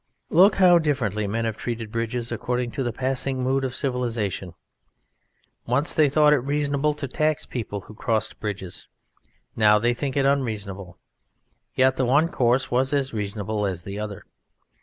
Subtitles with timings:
[0.31, 4.55] Look how differently men have treated bridges according to the passing mood of civilization.
[5.67, 8.87] Once they thought it reasonable to tax people who crossed bridges.
[9.55, 10.97] Now they think it unreasonable.
[11.75, 14.25] Yet the one course was as reasonable as the other.